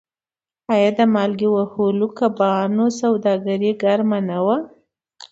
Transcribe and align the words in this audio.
آیا 0.73 0.89
د 0.97 1.01
مالګې 1.13 1.47
وهلو 1.51 2.07
کبانو 2.19 2.85
سوداګري 2.99 3.71
ګرمه 3.83 4.19
نه 4.29 4.39
وه؟ 4.45 4.57